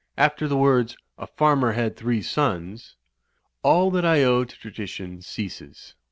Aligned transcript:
After 0.17 0.47
the 0.47 0.57
words 0.57 0.97
'A 1.19 1.27
Farmer 1.27 1.73
had 1.73 1.95
three 1.95 2.23
sons...' 2.23 2.95
all 3.61 3.91
that 3.91 4.03
I 4.03 4.23
owe 4.23 4.43
to 4.43 4.57
tradi 4.57 4.89
tion 4.89 5.21
ceases. 5.21 5.93